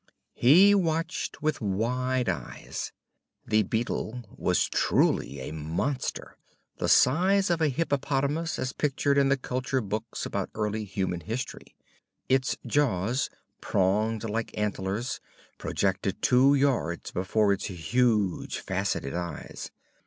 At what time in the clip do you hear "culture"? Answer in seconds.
9.37-9.79